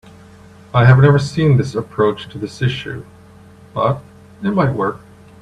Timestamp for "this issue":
2.39-3.05